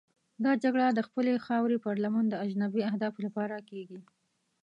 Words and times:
دا 0.43 0.51
جګړه 0.63 0.85
د 0.91 0.99
خپلې 1.07 1.33
خاورې 1.45 1.77
پر 1.85 1.95
لمن 2.03 2.25
د 2.29 2.35
اجنبي 2.45 2.81
اهدافو 2.89 3.19
لپاره 3.27 3.57
کېږي. 3.69 3.99